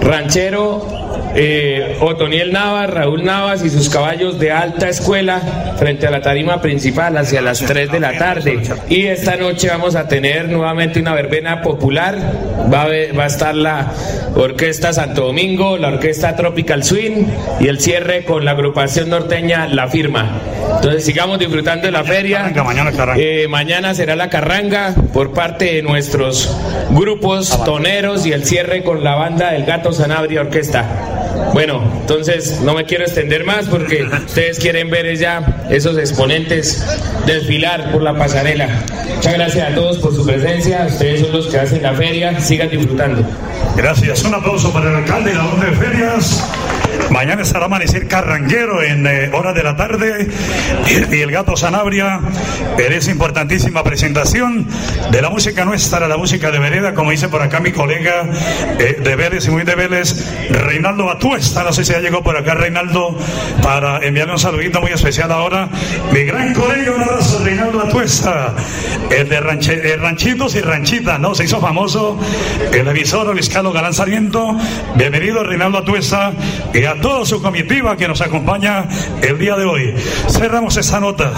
ranchero 0.00 1.13
eh, 1.34 1.96
Otoniel 2.00 2.52
Navas, 2.52 2.90
Raúl 2.90 3.24
Navas 3.24 3.64
y 3.64 3.70
sus 3.70 3.88
caballos 3.90 4.38
de 4.38 4.52
alta 4.52 4.88
escuela 4.88 5.40
frente 5.78 6.06
a 6.06 6.10
la 6.10 6.20
tarima 6.22 6.60
principal 6.60 7.16
hacia 7.16 7.40
las 7.40 7.60
3 7.60 7.90
de 7.90 8.00
la 8.00 8.16
tarde. 8.18 8.60
Y 8.88 9.06
esta 9.06 9.36
noche 9.36 9.68
vamos 9.68 9.96
a 9.96 10.06
tener 10.08 10.48
nuevamente 10.48 11.00
una 11.00 11.14
verbena 11.14 11.60
popular. 11.62 12.16
Va 12.72 12.82
a, 12.82 12.86
ver- 12.86 13.18
va 13.18 13.24
a 13.24 13.26
estar 13.26 13.54
la 13.54 13.92
Orquesta 14.36 14.92
Santo 14.92 15.26
Domingo, 15.26 15.76
la 15.76 15.88
Orquesta 15.88 16.34
Tropical 16.36 16.84
Swing 16.84 17.26
y 17.60 17.66
el 17.68 17.80
cierre 17.80 18.24
con 18.24 18.44
la 18.44 18.52
agrupación 18.52 19.10
norteña 19.10 19.66
La 19.68 19.88
Firma. 19.88 20.40
Entonces 20.76 21.04
sigamos 21.04 21.38
disfrutando 21.38 21.86
de 21.86 21.92
la 21.92 22.04
feria. 22.04 22.46
Eh, 23.18 23.46
mañana 23.48 23.94
será 23.94 24.16
la 24.16 24.28
carranga 24.30 24.94
por 25.12 25.32
parte 25.32 25.66
de 25.74 25.82
nuestros 25.82 26.56
grupos 26.90 27.64
toneros 27.64 28.24
y 28.26 28.32
el 28.32 28.44
cierre 28.44 28.82
con 28.82 29.02
la 29.04 29.14
banda 29.16 29.50
del 29.52 29.64
Gato 29.64 29.92
Sanabria 29.92 30.40
Orquesta. 30.42 30.84
Bueno, 31.52 31.82
entonces 32.00 32.60
no 32.60 32.74
me 32.74 32.84
quiero 32.84 33.04
extender 33.04 33.44
más 33.44 33.66
porque 33.66 34.04
ustedes 34.04 34.58
quieren 34.58 34.90
ver 34.90 35.16
ya 35.16 35.64
esos 35.70 35.96
exponentes 35.98 36.84
desfilar 37.26 37.92
por 37.92 38.02
la 38.02 38.16
pasarela. 38.16 38.68
Muchas 39.14 39.34
gracias 39.34 39.72
a 39.72 39.74
todos 39.74 39.98
por 39.98 40.14
su 40.14 40.26
presencia. 40.26 40.86
Ustedes 40.88 41.20
son 41.20 41.32
los 41.32 41.46
que 41.46 41.58
hacen 41.58 41.82
la 41.82 41.94
feria. 41.94 42.40
Sigan 42.40 42.70
disfrutando. 42.70 43.24
Gracias. 43.76 44.22
Un 44.24 44.34
aplauso 44.34 44.72
para 44.72 44.90
el 44.90 44.96
alcalde 44.96 45.30
y 45.30 45.34
la 45.34 45.46
orden 45.46 45.70
de 45.70 45.76
ferias. 45.76 46.44
Mañana 47.10 47.42
estará 47.42 47.66
amanecer 47.66 48.08
carranguero 48.08 48.82
en 48.82 49.06
eh, 49.06 49.30
hora 49.32 49.52
de 49.52 49.62
la 49.62 49.76
tarde 49.76 50.28
y, 51.10 51.20
el 51.20 51.30
gato 51.30 51.56
Sanabria. 51.56 52.20
Es 52.78 53.08
importantísima 53.08 53.82
presentación 53.82 54.66
de 55.10 55.22
la 55.22 55.30
música 55.30 55.64
nuestra, 55.64 56.08
la 56.08 56.16
música 56.16 56.50
de 56.50 56.58
vereda, 56.58 56.94
como 56.94 57.10
dice 57.10 57.28
por 57.28 57.42
acá 57.42 57.60
mi 57.60 57.72
colega 57.72 58.26
eh, 58.78 59.00
de 59.02 59.16
Vélez 59.16 59.46
y 59.46 59.50
muy 59.50 59.64
de 59.64 59.74
Vélez, 59.74 60.50
Reinaldo 60.50 61.10
Atuesta. 61.10 61.62
No 61.62 61.72
sé 61.72 61.84
si 61.84 61.92
ya 61.92 62.00
llegó 62.00 62.22
por 62.22 62.36
acá 62.36 62.54
Reinaldo 62.54 63.16
para 63.62 63.98
enviarle 63.98 64.34
un 64.34 64.38
saludito 64.38 64.80
muy 64.80 64.92
especial 64.92 65.30
ahora. 65.32 65.68
Mi 66.12 66.24
gran 66.24 66.52
colega, 66.54 66.92
un 66.92 67.02
abrazo, 67.02 67.42
Reinaldo 67.44 67.80
Atuesta, 67.80 68.54
el 69.10 69.28
de 69.28 69.36
eh, 69.36 69.96
Ranchitos 69.96 70.54
y 70.54 70.60
Ranchitas, 70.60 71.20
¿no? 71.20 71.34
Se 71.34 71.44
hizo 71.44 71.60
famoso 71.60 72.18
el 72.72 72.86
emisor 72.88 73.32
Luis 73.32 73.48
Carlos 73.48 73.74
Galán 73.74 73.94
Sarmiento. 73.94 74.56
Bienvenido, 74.96 75.42
Reinaldo 75.44 75.78
Atuesta, 75.78 76.32
y 76.72 76.84
a 76.84 76.93
toda 77.00 77.24
su 77.24 77.40
comitiva 77.42 77.96
que 77.96 78.08
nos 78.08 78.20
acompaña 78.20 78.86
el 79.22 79.38
día 79.38 79.56
de 79.56 79.64
hoy. 79.64 79.94
Cerramos 80.28 80.76
esta 80.76 81.00
nota 81.00 81.32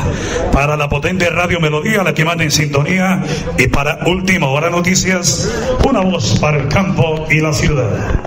para 0.53 0.77
la 0.77 0.89
potente 0.89 1.29
Radio 1.31 1.61
Melodía, 1.61 2.03
la 2.03 2.15
que 2.15 2.25
manda 2.25 2.45
en 2.45 2.51
sintonía, 2.51 3.23
y 3.59 3.69
para 3.69 3.99
Última 4.07 4.49
Hora 4.49 4.71
Noticias, 4.71 5.51
una 5.85 6.01
voz 6.01 6.39
para 6.39 6.59
el 6.59 6.69
campo 6.69 7.27
y 7.31 7.41
la 7.41 7.53
ciudad. 7.53 8.23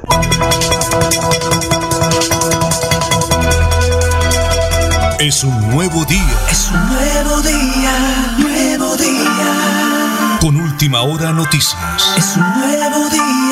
Es 5.19 5.43
un 5.43 5.69
nuevo 5.71 6.05
día. 6.05 6.37
Es 6.49 6.71
un 6.71 6.89
nuevo 6.89 7.41
día, 7.41 8.35
nuevo 8.37 8.95
día. 8.95 10.37
Con 10.39 10.55
última 10.55 11.01
hora 11.01 11.33
noticias. 11.33 11.75
Es 12.17 12.37
un 12.37 12.61
nuevo 12.61 13.09
día, 13.09 13.48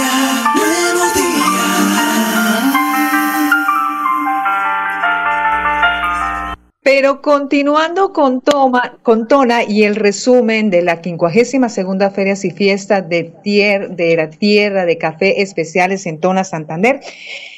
Pero 6.88 7.22
continuando 7.22 8.14
con, 8.14 8.40
toma, 8.40 8.98
con 9.04 9.28
Tona 9.28 9.66
y 9.66 9.84
el 9.84 9.98
resumen 9.98 10.70
de 10.70 10.84
la 10.84 11.02
52 11.02 11.70
segunda 11.70 12.12
Ferias 12.12 12.46
y 12.46 12.52
Fiestas 12.52 13.10
de, 13.10 13.34
de 13.44 14.16
la 14.16 14.30
Tierra 14.30 14.86
de 14.86 14.98
Café 14.98 15.42
Especiales 15.42 16.06
en 16.06 16.22
Tona, 16.22 16.46
Santander, 16.46 17.02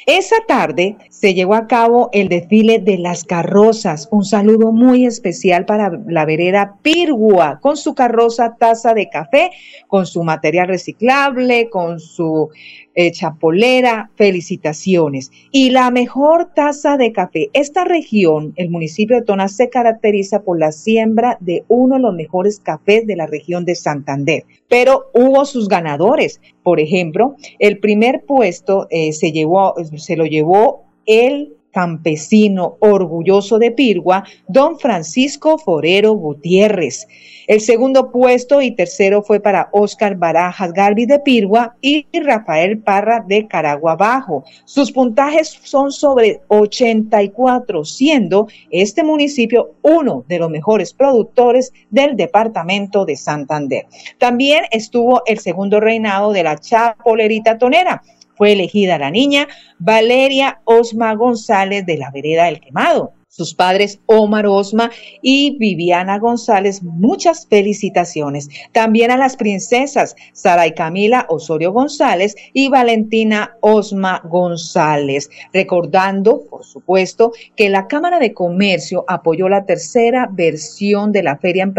Esa 0.06 0.36
tarde 0.48 0.96
se 1.10 1.34
llevó 1.34 1.54
a 1.54 1.66
cabo 1.66 2.08
el 2.12 2.28
desfile 2.28 2.78
de 2.78 2.98
las 2.98 3.24
carrozas. 3.24 4.08
Un 4.10 4.24
saludo 4.24 4.72
muy 4.72 5.04
especial 5.04 5.66
para 5.66 5.90
la 6.06 6.24
vereda 6.24 6.76
Pirgua, 6.82 7.58
con 7.60 7.76
su 7.76 7.94
carroza 7.94 8.56
taza 8.58 8.94
de 8.94 9.08
café, 9.10 9.50
con 9.88 10.06
su 10.06 10.22
material 10.22 10.68
reciclable, 10.68 11.68
con 11.68 12.00
su 12.00 12.48
eh, 12.94 13.12
chapolera. 13.12 14.10
Felicitaciones. 14.16 15.30
Y 15.50 15.70
la 15.70 15.90
mejor 15.90 16.52
taza 16.54 16.96
de 16.96 17.12
café. 17.12 17.50
Esta 17.52 17.84
región, 17.84 18.52
el 18.56 18.70
municipio 18.70 19.16
de 19.16 19.22
Tona, 19.22 19.48
se 19.48 19.68
caracteriza 19.68 20.42
por 20.42 20.58
la 20.58 20.72
siembra 20.72 21.36
de 21.40 21.64
uno 21.68 21.96
de 21.96 22.02
los 22.02 22.14
mejores 22.14 22.60
cafés 22.60 23.06
de 23.06 23.16
la 23.16 23.26
región 23.26 23.64
de 23.64 23.74
Santander. 23.74 24.44
Pero 24.68 25.10
hubo 25.14 25.44
sus 25.44 25.68
ganadores. 25.68 26.40
Por 26.62 26.78
ejemplo, 26.78 27.36
el 27.58 27.78
primer 27.78 28.24
puesto 28.26 28.86
eh, 28.90 29.12
se, 29.12 29.32
llevó, 29.32 29.74
se 29.96 30.16
lo 30.16 30.26
llevó 30.26 30.84
el 31.06 31.56
campesino 31.72 32.76
orgulloso 32.80 33.58
de 33.58 33.70
Pirgua, 33.70 34.24
don 34.48 34.78
Francisco 34.78 35.58
Forero 35.58 36.12
Gutiérrez. 36.12 37.06
El 37.46 37.60
segundo 37.60 38.12
puesto 38.12 38.62
y 38.62 38.70
tercero 38.70 39.22
fue 39.22 39.40
para 39.40 39.70
Óscar 39.72 40.16
Barajas 40.16 40.72
Garbi 40.72 41.06
de 41.06 41.18
Pirgua 41.18 41.74
y 41.80 42.06
Rafael 42.12 42.78
Parra 42.78 43.24
de 43.26 43.48
Caragua 43.48 43.96
Bajo. 43.96 44.44
Sus 44.64 44.92
puntajes 44.92 45.58
son 45.62 45.90
sobre 45.90 46.40
84, 46.48 47.84
siendo 47.84 48.46
este 48.70 49.02
municipio 49.02 49.74
uno 49.82 50.24
de 50.28 50.38
los 50.38 50.50
mejores 50.50 50.92
productores 50.92 51.72
del 51.90 52.16
departamento 52.16 53.04
de 53.04 53.16
Santander. 53.16 53.86
También 54.18 54.64
estuvo 54.70 55.22
el 55.26 55.40
segundo 55.40 55.80
reinado 55.80 56.32
de 56.32 56.44
la 56.44 56.56
Chapolerita 56.56 57.58
Tonera 57.58 58.02
fue 58.40 58.52
elegida 58.52 58.96
la 58.96 59.10
niña 59.10 59.48
Valeria 59.78 60.62
Osma 60.64 61.14
González 61.14 61.84
de 61.84 61.98
la 61.98 62.10
Vereda 62.10 62.46
del 62.46 62.58
Quemado. 62.58 63.12
Sus 63.32 63.54
padres 63.54 64.00
Omar 64.06 64.44
Osma 64.48 64.90
y 65.22 65.56
Viviana 65.56 66.18
González, 66.18 66.82
muchas 66.82 67.46
felicitaciones. 67.46 68.48
También 68.72 69.12
a 69.12 69.16
las 69.16 69.36
princesas 69.36 70.16
Sara 70.32 70.66
y 70.66 70.74
Camila 70.74 71.26
Osorio 71.28 71.72
González 71.72 72.34
y 72.52 72.70
Valentina 72.70 73.56
Osma 73.60 74.20
González. 74.24 75.30
Recordando, 75.52 76.42
por 76.50 76.64
supuesto, 76.64 77.30
que 77.54 77.68
la 77.68 77.86
Cámara 77.86 78.18
de 78.18 78.34
Comercio 78.34 79.04
apoyó 79.06 79.48
la 79.48 79.64
tercera 79.64 80.28
versión 80.32 81.12
de 81.12 81.22
la 81.22 81.36
Feria 81.36 81.72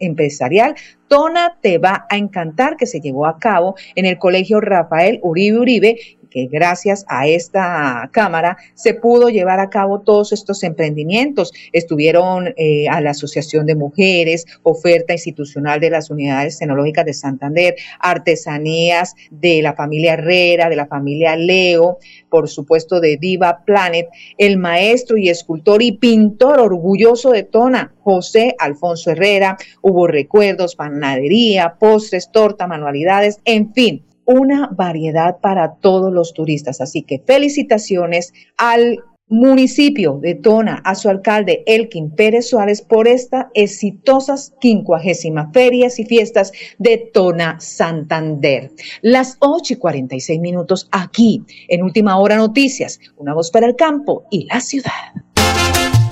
Empresarial 0.00 0.74
Tona 1.08 1.56
te 1.60 1.78
va 1.78 2.06
a 2.10 2.16
encantar 2.16 2.76
que 2.76 2.86
se 2.86 3.00
llevó 3.00 3.26
a 3.26 3.38
cabo 3.38 3.76
en 3.94 4.06
el 4.06 4.18
Colegio 4.18 4.60
Rafael 4.60 5.20
Uribe 5.22 5.58
Uribe 5.58 5.98
que 6.30 6.46
gracias 6.46 7.04
a 7.08 7.26
esta 7.26 8.08
Cámara 8.12 8.56
se 8.74 8.94
pudo 8.94 9.28
llevar 9.28 9.60
a 9.60 9.70
cabo 9.70 10.00
todos 10.00 10.32
estos 10.32 10.62
emprendimientos. 10.62 11.52
Estuvieron 11.72 12.54
eh, 12.56 12.88
a 12.88 13.00
la 13.00 13.10
Asociación 13.10 13.66
de 13.66 13.74
Mujeres, 13.74 14.46
oferta 14.62 15.12
institucional 15.12 15.80
de 15.80 15.90
las 15.90 16.10
unidades 16.10 16.58
tecnológicas 16.58 17.04
de 17.04 17.14
Santander, 17.14 17.76
artesanías 18.00 19.14
de 19.30 19.62
la 19.62 19.74
familia 19.74 20.14
Herrera, 20.14 20.68
de 20.68 20.76
la 20.76 20.86
familia 20.86 21.36
Leo, 21.36 21.98
por 22.28 22.48
supuesto 22.48 23.00
de 23.00 23.16
Diva 23.16 23.64
Planet, 23.64 24.08
el 24.38 24.58
maestro 24.58 25.16
y 25.16 25.28
escultor 25.28 25.82
y 25.82 25.92
pintor 25.92 26.60
orgulloso 26.60 27.30
de 27.30 27.42
Tona, 27.42 27.94
José 28.02 28.54
Alfonso 28.58 29.10
Herrera, 29.10 29.56
hubo 29.82 30.06
recuerdos, 30.06 30.76
panadería, 30.76 31.76
postres, 31.78 32.30
torta, 32.30 32.66
manualidades, 32.66 33.40
en 33.44 33.72
fin, 33.72 34.04
una 34.26 34.68
variedad 34.68 35.38
para 35.40 35.76
todos 35.76 36.12
los 36.12 36.34
turistas. 36.34 36.80
Así 36.80 37.02
que 37.02 37.22
felicitaciones 37.26 38.34
al 38.58 38.98
municipio 39.28 40.18
de 40.22 40.36
Tona, 40.36 40.80
a 40.84 40.94
su 40.94 41.08
alcalde 41.08 41.64
Elkin 41.66 42.10
Pérez 42.10 42.48
Suárez 42.48 42.80
por 42.80 43.08
estas 43.08 43.46
exitosas 43.54 44.54
quincuagésima 44.60 45.50
ferias 45.52 45.98
y 45.98 46.04
fiestas 46.04 46.52
de 46.78 47.10
Tona 47.12 47.58
Santander. 47.58 48.70
Las 49.02 49.36
8 49.40 49.74
y 49.74 49.76
46 49.76 50.40
minutos 50.40 50.88
aquí 50.92 51.42
en 51.68 51.82
Última 51.82 52.18
Hora 52.18 52.36
Noticias, 52.36 53.00
una 53.16 53.34
voz 53.34 53.50
para 53.50 53.66
el 53.66 53.74
campo 53.74 54.24
y 54.30 54.44
la 54.44 54.60
ciudad. 54.60 55.25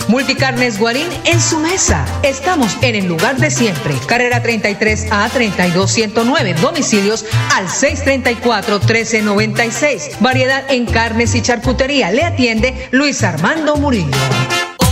Multicarnes 0.09 0.79
Guarín 0.79 1.09
en 1.25 1.41
su 1.41 1.59
mesa. 1.59 2.05
Estamos 2.23 2.77
en 2.83 2.95
el 2.95 3.07
lugar 3.07 3.37
de 3.37 3.51
siempre. 3.51 3.95
Carrera 4.07 4.43
33 4.43 5.07
a 5.11 5.29
32109. 5.29 6.55
Domicilios 6.55 7.25
al 7.55 7.69
634 7.69 8.79
1396. 8.81 10.11
Variedad 10.21 10.65
en 10.71 10.87
carnes 10.87 11.35
y 11.35 11.43
charcutería. 11.43 12.11
Le 12.11 12.25
atiende 12.25 12.89
Luis 12.91 13.23
Armando 13.23 13.77
Murillo. 13.77 14.17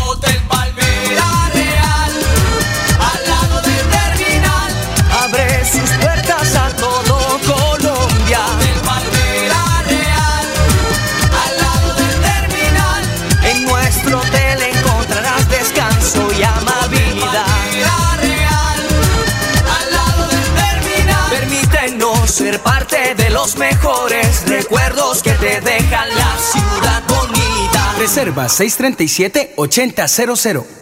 Hotel 0.07 0.37
Palmera 0.49 1.51
Real, 1.53 2.13
al 2.99 3.29
lado 3.29 3.63
del 3.63 3.87
terminal, 3.91 4.73
abre 5.23 5.65
sus 5.65 6.05
los 23.43 23.57
mejores 23.57 24.49
recuerdos 24.49 25.21
que 25.21 25.33
te 25.33 25.61
dejan 25.61 26.09
la 26.15 26.39
ciudad 26.39 27.03
bonita. 27.09 27.95
Reserva 27.99 28.47
637-8000. 28.47 30.82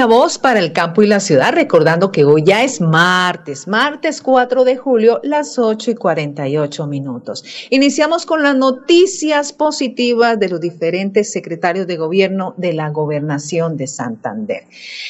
Una 0.00 0.06
voz 0.06 0.38
para 0.38 0.60
el 0.60 0.72
campo 0.72 1.02
y 1.02 1.06
la 1.06 1.20
ciudad, 1.20 1.52
recordando 1.52 2.10
que 2.10 2.24
hoy 2.24 2.42
ya 2.42 2.64
es 2.64 2.80
martes, 2.80 3.68
martes 3.68 4.22
4 4.22 4.64
de 4.64 4.78
julio, 4.78 5.20
las 5.22 5.58
8 5.58 5.90
y 5.90 5.94
48 5.94 6.86
minutos. 6.86 7.44
Iniciamos 7.68 8.24
con 8.24 8.42
las 8.42 8.56
noticias 8.56 9.52
positivas 9.52 10.40
de 10.40 10.48
los 10.48 10.58
diferentes 10.58 11.30
secretarios 11.30 11.86
de 11.86 11.98
gobierno 11.98 12.54
de 12.56 12.72
la 12.72 12.88
gobernación 12.88 13.76
de 13.76 13.88
Santander. 13.88 14.64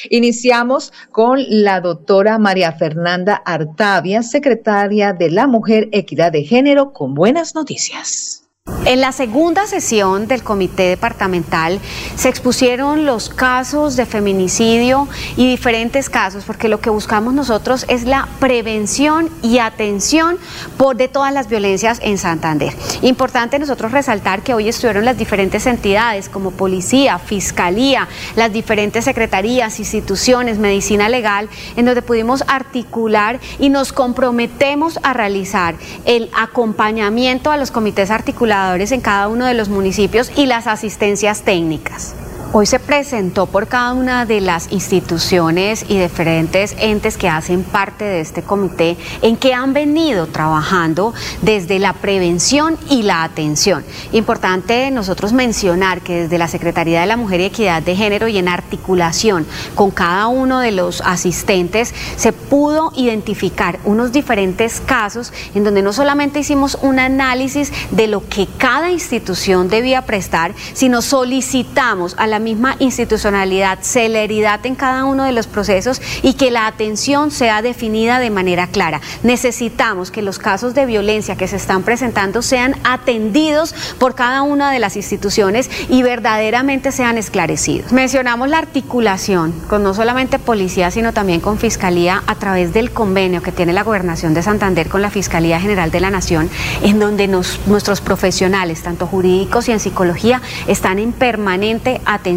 Iniciamos 0.09 0.91
con 1.13 1.39
la 1.47 1.79
doctora 1.79 2.37
María 2.37 2.73
Fernanda 2.73 3.41
Artavia, 3.45 4.23
secretaria 4.23 5.13
de 5.13 5.31
la 5.31 5.47
Mujer, 5.47 5.87
Equidad 5.93 6.33
de 6.33 6.43
Género, 6.43 6.91
con 6.91 7.13
buenas 7.13 7.55
noticias. 7.55 8.50
En 8.85 8.99
la 8.99 9.11
segunda 9.11 9.67
sesión 9.67 10.27
del 10.27 10.43
comité 10.43 10.83
departamental 10.83 11.79
se 12.15 12.29
expusieron 12.29 13.05
los 13.05 13.29
casos 13.29 13.95
de 13.95 14.07
feminicidio 14.07 15.07
y 15.37 15.47
diferentes 15.47 16.09
casos, 16.09 16.45
porque 16.45 16.67
lo 16.67 16.81
que 16.81 16.89
buscamos 16.89 17.35
nosotros 17.35 17.85
es 17.89 18.05
la 18.05 18.27
prevención 18.39 19.29
y 19.43 19.59
atención 19.59 20.37
por 20.77 20.95
de 20.95 21.07
todas 21.07 21.31
las 21.31 21.47
violencias 21.47 21.99
en 22.01 22.17
Santander. 22.17 22.73
Importante 23.03 23.59
nosotros 23.59 23.91
resaltar 23.91 24.41
que 24.41 24.55
hoy 24.55 24.67
estuvieron 24.67 25.05
las 25.05 25.17
diferentes 25.17 25.67
entidades 25.67 26.27
como 26.27 26.49
policía, 26.49 27.19
fiscalía, 27.19 28.07
las 28.35 28.51
diferentes 28.51 29.05
secretarías, 29.05 29.79
instituciones, 29.79 30.57
medicina 30.57 31.07
legal, 31.07 31.49
en 31.75 31.85
donde 31.85 32.01
pudimos 32.01 32.43
articular 32.47 33.39
y 33.59 33.69
nos 33.69 33.93
comprometemos 33.93 34.97
a 35.03 35.13
realizar 35.13 35.75
el 36.05 36.31
acompañamiento 36.35 37.51
a 37.51 37.57
los 37.57 37.69
comités 37.69 38.09
articulados 38.09 38.60
en 38.91 39.01
cada 39.01 39.27
uno 39.27 39.45
de 39.45 39.53
los 39.53 39.69
municipios 39.69 40.31
y 40.35 40.45
las 40.45 40.67
asistencias 40.67 41.41
técnicas. 41.41 42.15
Hoy 42.53 42.65
se 42.65 42.79
presentó 42.79 43.45
por 43.45 43.67
cada 43.67 43.93
una 43.93 44.25
de 44.25 44.41
las 44.41 44.73
instituciones 44.73 45.85
y 45.87 45.97
diferentes 45.97 46.75
entes 46.79 47.15
que 47.15 47.29
hacen 47.29 47.63
parte 47.63 48.03
de 48.03 48.19
este 48.19 48.41
comité 48.41 48.97
en 49.21 49.37
que 49.37 49.53
han 49.53 49.71
venido 49.71 50.27
trabajando 50.27 51.13
desde 51.41 51.79
la 51.79 51.93
prevención 51.93 52.77
y 52.89 53.03
la 53.03 53.23
atención. 53.23 53.85
Importante 54.11 54.91
nosotros 54.91 55.31
mencionar 55.31 56.01
que 56.01 56.23
desde 56.23 56.37
la 56.37 56.49
Secretaría 56.49 56.99
de 56.99 57.07
la 57.07 57.15
Mujer 57.15 57.39
y 57.39 57.45
Equidad 57.45 57.81
de 57.83 57.95
Género 57.95 58.27
y 58.27 58.37
en 58.37 58.49
articulación 58.49 59.47
con 59.73 59.89
cada 59.89 60.27
uno 60.27 60.59
de 60.59 60.73
los 60.73 60.99
asistentes 61.05 61.93
se 62.17 62.33
pudo 62.33 62.91
identificar 62.97 63.79
unos 63.85 64.11
diferentes 64.11 64.81
casos 64.81 65.31
en 65.55 65.63
donde 65.63 65.83
no 65.83 65.93
solamente 65.93 66.41
hicimos 66.41 66.77
un 66.81 66.99
análisis 66.99 67.71
de 67.91 68.07
lo 68.07 68.27
que 68.27 68.45
cada 68.57 68.91
institución 68.91 69.69
debía 69.69 70.01
prestar, 70.01 70.53
sino 70.73 71.01
solicitamos 71.01 72.13
a 72.17 72.27
la 72.27 72.40
misma 72.41 72.75
institucionalidad, 72.79 73.79
celeridad 73.81 74.65
en 74.65 74.75
cada 74.75 75.05
uno 75.05 75.23
de 75.23 75.31
los 75.31 75.47
procesos 75.47 76.01
y 76.21 76.33
que 76.33 76.51
la 76.51 76.67
atención 76.67 77.31
sea 77.31 77.61
definida 77.61 78.19
de 78.19 78.29
manera 78.29 78.67
clara. 78.67 78.99
Necesitamos 79.23 80.11
que 80.11 80.21
los 80.21 80.39
casos 80.39 80.73
de 80.73 80.85
violencia 80.85 81.35
que 81.35 81.47
se 81.47 81.55
están 81.55 81.83
presentando 81.83 82.41
sean 82.41 82.75
atendidos 82.83 83.73
por 83.99 84.15
cada 84.15 84.41
una 84.41 84.71
de 84.71 84.79
las 84.79 84.95
instituciones 84.95 85.69
y 85.89 86.03
verdaderamente 86.03 86.91
sean 86.91 87.17
esclarecidos. 87.17 87.91
Mencionamos 87.91 88.49
la 88.49 88.57
articulación 88.57 89.53
con 89.69 89.83
no 89.83 89.93
solamente 89.93 90.39
policía, 90.39 90.91
sino 90.91 91.13
también 91.13 91.39
con 91.39 91.57
fiscalía 91.57 92.23
a 92.27 92.35
través 92.35 92.73
del 92.73 92.91
convenio 92.91 93.41
que 93.41 93.51
tiene 93.51 93.73
la 93.73 93.83
gobernación 93.83 94.33
de 94.33 94.43
Santander 94.43 94.89
con 94.89 95.01
la 95.01 95.09
Fiscalía 95.09 95.59
General 95.59 95.91
de 95.91 95.99
la 95.99 96.09
Nación, 96.09 96.49
en 96.81 96.99
donde 96.99 97.27
nuestros 97.27 98.01
profesionales, 98.01 98.81
tanto 98.81 99.07
jurídicos 99.07 99.69
y 99.69 99.71
en 99.71 99.79
psicología, 99.79 100.41
están 100.67 100.99
en 100.99 101.11
permanente 101.11 102.01
atención 102.05 102.30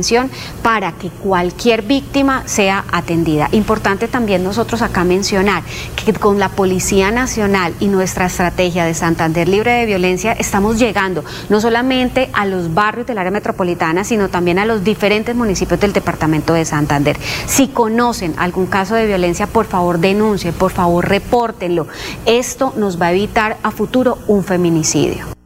para 0.63 0.93
que 0.93 1.09
cualquier 1.09 1.83
víctima 1.83 2.43
sea 2.47 2.85
atendida. 2.91 3.49
Importante 3.53 4.09
también 4.09 4.43
nosotros 4.43 4.83
acá 4.83 5.05
mencionar 5.05 5.63
que 6.05 6.13
con 6.13 6.39
la 6.39 6.49
Policía 6.49 7.11
Nacional 7.11 7.75
y 7.81 7.89
nuestra 7.89 8.27
estrategia 8.27 8.85
de 8.85 8.95
Santander 8.95 9.49
Libre 9.49 9.73
de 9.73 9.87
Violencia 9.87 10.33
estamos 10.33 10.79
llegando 10.79 11.25
no 11.49 11.61
solamente 11.61 12.31
a 12.33 12.47
los 12.47 12.75
barrios 12.75 13.07
del 13.07 13.19
área 13.19 13.31
metropolitana, 13.31 14.05
sino 14.05 14.29
también 14.29 14.59
a 14.59 14.67
los 14.67 14.85
diferentes 14.85 15.35
municipios 15.35 15.81
del 15.81 15.93
departamento 15.93 16.55
de 16.55 16.65
Santander. 16.65 17.19
Si 17.47 17.69
conocen 17.69 18.35
algún 18.39 18.67
caso 18.67 18.95
de 18.95 19.07
violencia, 19.07 19.47
por 19.47 19.67
favor 19.67 19.99
denuncien, 19.99 20.55
por 20.55 20.73
favor 20.73 21.09
repórtenlo. 21.09 21.87
Esto 22.27 22.73
nos 22.77 23.01
va 23.01 23.07
a 23.07 23.13
evitar 23.13 23.57
a 23.63 23.71
futuro 23.71 24.19
un 24.27 24.45
feminicidio. 24.45 25.44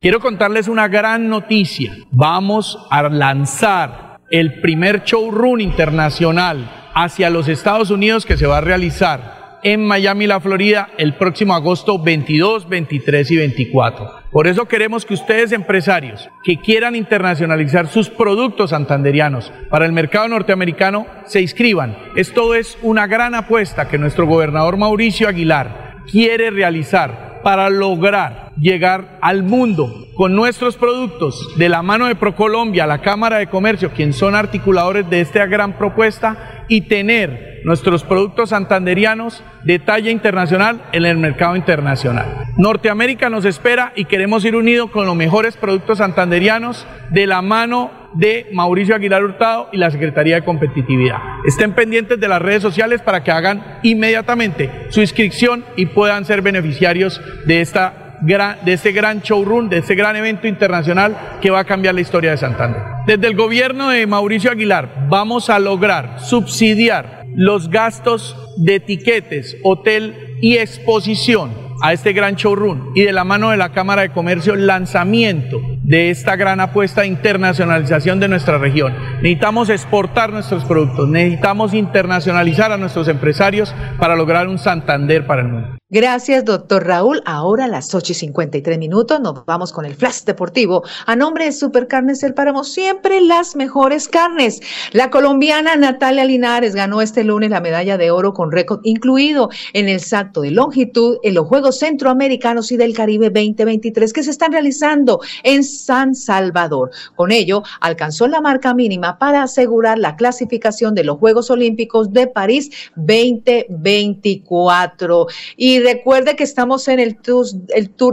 Quiero 0.00 0.20
contarles 0.20 0.68
una 0.68 0.88
gran 0.88 1.28
noticia. 1.28 1.94
Vamos 2.10 2.78
a 2.90 3.02
lanzar 3.02 4.20
el 4.30 4.60
primer 4.60 5.04
showroom 5.04 5.60
internacional 5.60 6.90
hacia 6.94 7.30
los 7.30 7.48
Estados 7.48 7.90
Unidos 7.90 8.24
que 8.24 8.36
se 8.36 8.46
va 8.46 8.58
a 8.58 8.62
realizar 8.62 9.39
en 9.62 9.86
Miami, 9.86 10.26
la 10.26 10.40
Florida, 10.40 10.88
el 10.98 11.14
próximo 11.14 11.54
agosto 11.54 11.98
22, 11.98 12.68
23 12.68 13.30
y 13.30 13.36
24. 13.36 14.10
Por 14.30 14.46
eso 14.46 14.66
queremos 14.66 15.04
que 15.04 15.14
ustedes, 15.14 15.52
empresarios 15.52 16.28
que 16.44 16.56
quieran 16.56 16.94
internacionalizar 16.94 17.88
sus 17.88 18.08
productos 18.08 18.70
santanderianos 18.70 19.52
para 19.68 19.86
el 19.86 19.92
mercado 19.92 20.28
norteamericano, 20.28 21.06
se 21.24 21.40
inscriban. 21.40 21.96
Esto 22.16 22.54
es 22.54 22.78
una 22.82 23.06
gran 23.06 23.34
apuesta 23.34 23.88
que 23.88 23.98
nuestro 23.98 24.26
gobernador 24.26 24.76
Mauricio 24.76 25.28
Aguilar 25.28 25.96
quiere 26.10 26.50
realizar 26.50 27.40
para 27.42 27.70
lograr 27.70 28.52
llegar 28.60 29.18
al 29.22 29.42
mundo 29.42 30.08
con 30.14 30.34
nuestros 30.34 30.76
productos 30.76 31.56
de 31.56 31.68
la 31.68 31.82
mano 31.82 32.06
de 32.06 32.14
Procolombia, 32.14 32.86
la 32.86 33.00
Cámara 33.00 33.38
de 33.38 33.46
Comercio, 33.46 33.90
quien 33.90 34.12
son 34.12 34.34
articuladores 34.34 35.08
de 35.08 35.22
esta 35.22 35.46
gran 35.46 35.78
propuesta, 35.78 36.64
y 36.68 36.82
tener 36.82 37.49
nuestros 37.64 38.04
productos 38.04 38.50
santanderianos 38.50 39.42
de 39.64 39.78
talla 39.78 40.10
internacional 40.10 40.82
en 40.92 41.04
el 41.04 41.18
mercado 41.18 41.56
internacional. 41.56 42.26
Norteamérica 42.56 43.30
nos 43.30 43.44
espera 43.44 43.92
y 43.96 44.04
queremos 44.04 44.44
ir 44.44 44.56
unidos 44.56 44.90
con 44.90 45.06
los 45.06 45.16
mejores 45.16 45.56
productos 45.56 45.98
santanderianos 45.98 46.86
de 47.10 47.26
la 47.26 47.42
mano 47.42 47.90
de 48.14 48.48
Mauricio 48.52 48.94
Aguilar 48.94 49.22
Hurtado 49.22 49.68
y 49.72 49.76
la 49.76 49.90
Secretaría 49.90 50.36
de 50.36 50.44
Competitividad. 50.44 51.18
Estén 51.46 51.72
pendientes 51.72 52.18
de 52.18 52.28
las 52.28 52.42
redes 52.42 52.62
sociales 52.62 53.02
para 53.02 53.22
que 53.22 53.30
hagan 53.30 53.78
inmediatamente 53.82 54.70
su 54.88 55.00
inscripción 55.00 55.64
y 55.76 55.86
puedan 55.86 56.24
ser 56.24 56.42
beneficiarios 56.42 57.20
de 57.46 57.60
esta 57.60 58.10
de 58.22 58.72
este 58.74 58.92
gran 58.92 59.20
showroom, 59.20 59.70
de 59.70 59.78
este 59.78 59.94
gran 59.94 60.14
evento 60.14 60.46
internacional 60.46 61.16
que 61.40 61.50
va 61.50 61.60
a 61.60 61.64
cambiar 61.64 61.94
la 61.94 62.02
historia 62.02 62.32
de 62.32 62.36
Santander. 62.36 62.82
Desde 63.06 63.26
el 63.26 63.34
gobierno 63.34 63.88
de 63.88 64.06
Mauricio 64.06 64.50
Aguilar 64.50 65.06
vamos 65.08 65.48
a 65.48 65.58
lograr 65.58 66.20
subsidiar 66.20 67.19
los 67.34 67.70
gastos 67.70 68.36
de 68.56 68.76
etiquetes, 68.76 69.56
hotel 69.62 70.36
y 70.40 70.56
exposición 70.56 71.50
a 71.82 71.92
este 71.92 72.12
gran 72.12 72.34
showroom 72.34 72.92
y 72.94 73.02
de 73.02 73.12
la 73.12 73.24
mano 73.24 73.50
de 73.50 73.56
la 73.56 73.72
Cámara 73.72 74.02
de 74.02 74.10
Comercio 74.10 74.54
lanzamiento 74.54 75.60
de 75.82 76.10
esta 76.10 76.36
gran 76.36 76.60
apuesta 76.60 77.02
de 77.02 77.08
internacionalización 77.08 78.20
de 78.20 78.28
nuestra 78.28 78.58
región. 78.58 78.94
Necesitamos 79.16 79.70
exportar 79.70 80.32
nuestros 80.32 80.64
productos, 80.64 81.08
necesitamos 81.08 81.74
internacionalizar 81.74 82.72
a 82.72 82.76
nuestros 82.76 83.08
empresarios 83.08 83.74
para 83.98 84.16
lograr 84.16 84.48
un 84.48 84.58
Santander 84.58 85.26
para 85.26 85.42
el 85.42 85.48
mundo. 85.48 85.79
Gracias, 85.92 86.44
doctor 86.44 86.86
Raúl. 86.86 87.20
Ahora 87.24 87.64
a 87.64 87.68
las 87.68 87.92
8 87.92 88.12
y 88.12 88.14
53 88.14 88.78
minutos 88.78 89.18
nos 89.18 89.44
vamos 89.44 89.72
con 89.72 89.84
el 89.84 89.96
flash 89.96 90.22
deportivo. 90.22 90.84
A 91.04 91.16
nombre 91.16 91.46
de 91.46 91.52
Supercarnes 91.52 92.22
El 92.22 92.32
Páramo, 92.32 92.62
siempre 92.62 93.20
las 93.20 93.56
mejores 93.56 94.06
carnes. 94.06 94.60
La 94.92 95.10
colombiana 95.10 95.74
Natalia 95.74 96.24
Linares 96.24 96.76
ganó 96.76 97.02
este 97.02 97.24
lunes 97.24 97.50
la 97.50 97.60
medalla 97.60 97.98
de 97.98 98.12
oro 98.12 98.34
con 98.34 98.52
récord 98.52 98.78
incluido 98.84 99.50
en 99.72 99.88
el 99.88 99.98
salto 99.98 100.42
de 100.42 100.52
longitud 100.52 101.18
en 101.24 101.34
los 101.34 101.48
Juegos 101.48 101.80
Centroamericanos 101.80 102.70
y 102.70 102.76
del 102.76 102.94
Caribe 102.94 103.30
2023 103.30 104.12
que 104.12 104.22
se 104.22 104.30
están 104.30 104.52
realizando 104.52 105.18
en 105.42 105.64
San 105.64 106.14
Salvador. 106.14 106.92
Con 107.16 107.32
ello, 107.32 107.64
alcanzó 107.80 108.28
la 108.28 108.40
marca 108.40 108.74
mínima 108.74 109.18
para 109.18 109.42
asegurar 109.42 109.98
la 109.98 110.14
clasificación 110.14 110.94
de 110.94 111.02
los 111.02 111.18
Juegos 111.18 111.50
Olímpicos 111.50 112.12
de 112.12 112.28
París 112.28 112.70
2024. 112.94 115.26
Y 115.56 115.79
Recuerde 115.82 116.36
que 116.36 116.44
estamos 116.44 116.86
en 116.88 117.00
el 117.00 117.16
tour, 117.16 117.46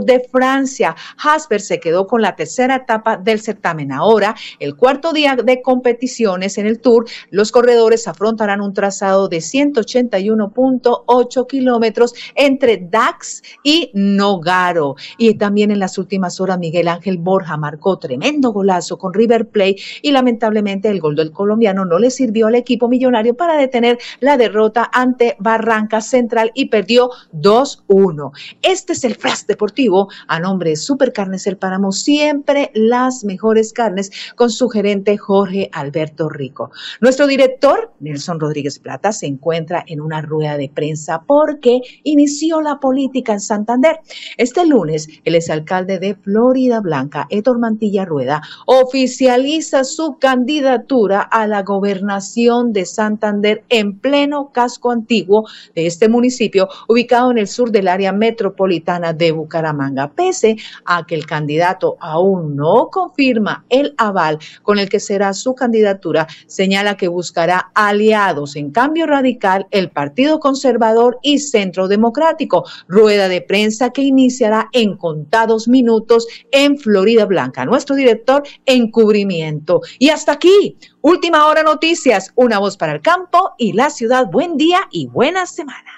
de 0.04 0.28
Francia. 0.30 0.94
Hasper 1.22 1.60
se 1.60 1.78
quedó 1.80 2.06
con 2.06 2.22
la 2.22 2.36
tercera 2.36 2.76
etapa 2.76 3.16
del 3.16 3.40
certamen. 3.40 3.90
Ahora, 3.92 4.36
el 4.58 4.76
cuarto 4.76 5.12
día 5.12 5.36
de 5.36 5.60
competiciones 5.60 6.56
en 6.58 6.66
el 6.66 6.80
tour, 6.80 7.06
los 7.30 7.52
corredores 7.52 8.08
afrontarán 8.08 8.60
un 8.60 8.74
trazado 8.74 9.28
de 9.28 9.38
181.8 9.38 11.46
kilómetros 11.46 12.14
entre 12.34 12.88
Dax 12.90 13.42
y 13.62 13.92
Nogaro. 13.94 14.96
Y 15.18 15.34
también 15.34 15.70
en 15.70 15.78
las 15.78 15.98
últimas 15.98 16.40
horas, 16.40 16.58
Miguel 16.58 16.88
Ángel 16.88 17.18
Borja 17.18 17.56
marcó 17.56 17.98
tremendo 17.98 18.52
golazo 18.52 18.98
con 18.98 19.12
River 19.12 19.48
Plate 19.48 19.76
y 20.02 20.12
lamentablemente 20.12 20.88
el 20.88 21.00
gol 21.00 21.16
del 21.16 21.32
colombiano 21.32 21.84
no 21.84 21.98
le 21.98 22.10
sirvió 22.10 22.46
al 22.46 22.54
equipo 22.54 22.88
millonario 22.88 23.36
para 23.36 23.56
detener 23.56 23.98
la 24.20 24.36
derrota 24.36 24.88
ante 24.92 25.36
Barranca 25.38 26.00
Central 26.00 26.50
y 26.54 26.66
perdió 26.66 27.10
2-1. 27.58 28.30
Este 28.62 28.92
es 28.92 29.02
el 29.02 29.16
Flash 29.16 29.46
Deportivo 29.46 30.08
a 30.28 30.38
nombre 30.38 30.70
de 30.70 30.76
Supercarnes 30.76 31.46
El 31.46 31.56
Páramo, 31.56 31.90
siempre 31.90 32.70
las 32.74 33.24
mejores 33.24 33.72
carnes 33.72 34.12
con 34.36 34.50
su 34.50 34.68
gerente 34.68 35.16
Jorge 35.16 35.68
Alberto 35.72 36.28
Rico. 36.28 36.70
Nuestro 37.00 37.26
director, 37.26 37.92
Nelson 37.98 38.38
Rodríguez 38.38 38.78
Plata, 38.78 39.10
se 39.10 39.26
encuentra 39.26 39.82
en 39.88 40.00
una 40.00 40.22
rueda 40.22 40.56
de 40.56 40.68
prensa 40.68 41.22
porque 41.26 41.80
inició 42.04 42.60
la 42.60 42.78
política 42.78 43.32
en 43.32 43.40
Santander. 43.40 43.98
Este 44.36 44.64
lunes, 44.64 45.08
el 45.24 45.34
exalcalde 45.34 45.98
de 45.98 46.14
Florida 46.14 46.80
Blanca, 46.80 47.26
Héctor 47.28 47.58
Mantilla 47.58 48.04
Rueda, 48.04 48.40
oficializa 48.66 49.82
su 49.82 50.18
candidatura 50.20 51.22
a 51.22 51.48
la 51.48 51.62
gobernación 51.64 52.72
de 52.72 52.86
Santander 52.86 53.64
en 53.68 53.98
pleno 53.98 54.52
casco 54.52 54.92
antiguo 54.92 55.48
de 55.74 55.86
este 55.86 56.08
municipio, 56.08 56.68
ubicado 56.86 57.32
en 57.32 57.38
el 57.38 57.47
sur 57.48 57.70
del 57.70 57.88
área 57.88 58.12
metropolitana 58.12 59.12
de 59.12 59.32
Bucaramanga, 59.32 60.12
pese 60.12 60.56
a 60.84 61.04
que 61.06 61.14
el 61.14 61.26
candidato 61.26 61.96
aún 62.00 62.56
no 62.56 62.88
confirma 62.90 63.64
el 63.68 63.94
aval 63.98 64.38
con 64.62 64.78
el 64.78 64.88
que 64.88 65.00
será 65.00 65.32
su 65.32 65.54
candidatura, 65.54 66.26
señala 66.46 66.96
que 66.96 67.08
buscará 67.08 67.70
aliados 67.74 68.56
en 68.56 68.70
cambio 68.70 69.06
radical 69.06 69.66
el 69.70 69.90
Partido 69.90 70.40
Conservador 70.40 71.18
y 71.22 71.38
Centro 71.38 71.88
Democrático. 71.88 72.64
Rueda 72.86 73.28
de 73.28 73.40
prensa 73.40 73.90
que 73.90 74.02
iniciará 74.02 74.68
en 74.72 74.96
contados 74.96 75.68
minutos 75.68 76.26
en 76.50 76.78
Florida 76.78 77.24
Blanca. 77.24 77.64
Nuestro 77.64 77.96
director 77.96 78.42
encubrimiento. 78.66 79.80
Y 79.98 80.10
hasta 80.10 80.32
aquí, 80.32 80.76
última 81.00 81.46
hora 81.46 81.62
noticias, 81.62 82.32
una 82.34 82.58
voz 82.58 82.76
para 82.76 82.92
el 82.92 83.00
campo 83.00 83.52
y 83.58 83.72
la 83.72 83.90
ciudad. 83.90 84.26
Buen 84.30 84.56
día 84.56 84.80
y 84.90 85.06
buena 85.06 85.46
semana. 85.46 85.97